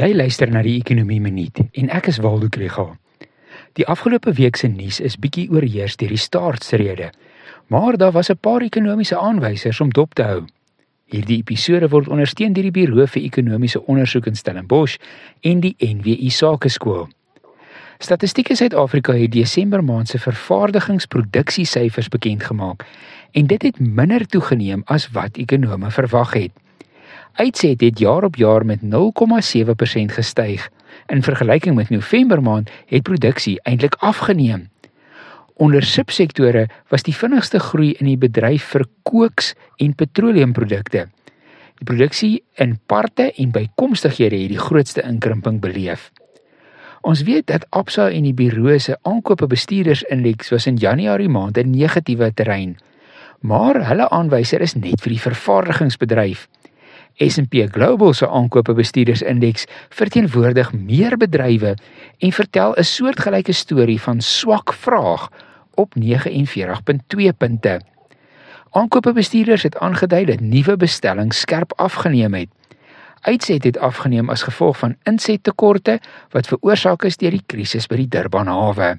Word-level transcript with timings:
Jy 0.00 0.14
luister 0.16 0.48
na 0.48 0.62
die 0.64 0.78
Ekonomie 0.78 1.18
Minuut 1.20 1.58
en 1.60 1.90
ek 1.92 2.06
is 2.08 2.18
Waldo 2.24 2.48
Krügel. 2.48 2.94
Die 3.76 3.84
afgelope 3.84 4.32
week 4.38 4.56
se 4.56 4.70
nuus 4.72 4.96
is 5.04 5.18
bietjie 5.20 5.50
oorheers 5.52 5.98
deur 6.00 6.14
die 6.14 6.20
staatsrede, 6.22 7.10
maar 7.68 7.98
daar 8.00 8.14
was 8.16 8.30
'n 8.30 8.40
paar 8.40 8.62
ekonomiese 8.64 9.18
aanwysers 9.18 9.80
om 9.80 9.90
dop 9.90 10.14
te 10.14 10.22
hou. 10.22 10.46
Hierdie 11.12 11.38
episode 11.44 11.88
word 11.88 12.08
ondersteun 12.08 12.52
deur 12.52 12.70
die 12.70 12.70
Buro 12.70 13.06
vir 13.06 13.22
Ekonomiese 13.22 13.86
Ondersoek 13.86 14.26
in 14.26 14.36
Stellenbosch 14.36 14.96
en 15.40 15.60
die 15.60 15.76
NWI 15.78 16.30
Sakeskool. 16.30 17.08
Statistiek 17.98 18.48
Suid-Afrika 18.56 19.12
het 19.12 19.32
Desember 19.32 19.84
maand 19.84 20.08
se 20.08 20.18
vervaardigingsproduksiesyfers 20.18 22.08
bekend 22.08 22.42
gemaak 22.42 22.86
en 23.32 23.46
dit 23.46 23.62
het 23.62 23.78
minder 23.80 24.26
toegeneem 24.26 24.82
as 24.84 25.10
wat 25.10 25.36
ekonome 25.36 25.90
verwag 25.90 26.32
het. 26.32 26.52
Uitset 27.32 27.80
het 27.80 27.98
jaar 27.98 28.24
op 28.24 28.36
jaar 28.36 28.66
met 28.66 28.80
0,7% 28.82 28.90
gestyg. 30.16 30.68
In 31.06 31.22
vergelyking 31.22 31.74
met 31.74 31.90
November 31.90 32.42
maand 32.42 32.70
het 32.86 33.02
produksie 33.02 33.60
eintlik 33.62 33.94
afgeneem. 33.94 34.68
Onder 35.54 35.82
subsektore 35.82 36.68
was 36.88 37.02
die 37.02 37.14
vinnigste 37.14 37.58
groei 37.58 37.92
in 37.92 38.06
die 38.06 38.18
bedryf 38.18 38.64
vir 38.72 38.86
kooks 39.02 39.54
en 39.76 39.94
petroleumprodukte. 39.94 41.08
Die 41.80 41.84
produksie 41.84 42.42
in 42.54 42.78
parte 42.86 43.32
en 43.32 43.52
bykomstighede 43.52 44.36
het 44.40 44.52
die 44.54 44.58
grootste 44.58 45.02
inkrimping 45.02 45.60
beleef. 45.60 46.10
Ons 47.00 47.22
weet 47.24 47.46
dat 47.48 47.64
Absa 47.72 48.10
en 48.12 48.26
die 48.28 48.34
Buro 48.36 48.78
se 48.78 48.96
aankope 49.08 49.46
bestuurdersindeks 49.48 50.50
was 50.52 50.66
in 50.66 50.76
Januarie 50.76 51.28
maand 51.28 51.58
'n 51.58 51.70
negatiewe 51.70 52.32
terrein. 52.34 52.76
Maar 53.40 53.86
hulle 53.88 54.08
aanwyser 54.08 54.60
is 54.60 54.74
net 54.74 55.00
vir 55.00 55.12
die 55.12 55.20
vervaardigingsbedryf. 55.20 56.48
S&P 57.20 57.66
Global 57.70 58.14
se 58.14 58.28
aankope 58.28 58.72
bestuurdersindeks 58.72 59.66
verteenwoordig 59.88 60.72
meer 60.72 61.16
bedrywe 61.20 61.74
en 62.18 62.32
vertel 62.32 62.74
'n 62.76 62.84
soortgelyke 62.84 63.52
storie 63.52 64.00
van 64.00 64.20
swak 64.20 64.72
vraag 64.72 65.28
op 65.74 65.94
49.2 65.94 67.32
punte. 67.36 67.80
Aankope 68.70 69.12
bestuurders 69.12 69.62
het 69.62 69.76
aangedui 69.76 70.24
dat 70.24 70.40
nuwe 70.40 70.76
bestellings 70.76 71.40
skerp 71.40 71.72
afgeneem 71.76 72.34
het. 72.34 72.48
Uitset 73.20 73.64
het 73.64 73.78
afgeneem 73.78 74.30
as 74.30 74.42
gevolg 74.42 74.78
van 74.78 74.96
insettekorte 75.02 76.00
wat 76.30 76.46
veroorsaak 76.46 77.04
is 77.04 77.16
deur 77.16 77.30
die 77.30 77.44
krisis 77.46 77.86
by 77.86 77.96
die 77.96 78.08
Durban 78.08 78.46
hawe. 78.46 78.96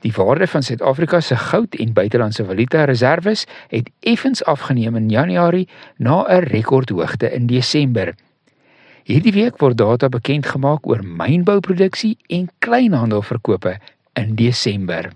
Die 0.00 0.12
waarde 0.16 0.46
van 0.46 0.62
Suid-Afrika 0.62 1.20
se 1.20 1.36
goud 1.36 1.74
en 1.74 1.92
buitelandse 1.92 2.44
valuta 2.44 2.84
reserves 2.84 3.46
het 3.68 3.90
effens 4.00 4.44
afgeneem 4.44 4.96
in 4.96 5.08
Januarie 5.08 5.68
na 5.96 6.24
'n 6.28 6.44
rekordhoogte 6.44 7.32
in 7.32 7.46
Desember. 7.46 8.14
Hierdie 9.04 9.32
week 9.32 9.58
word 9.58 9.76
data 9.76 10.08
bekend 10.08 10.46
gemaak 10.46 10.86
oor 10.86 11.04
mynbouproduksie 11.04 12.16
en 12.26 12.48
kleinhandelverkope 12.58 13.78
in 14.12 14.34
Desember. 14.34 15.12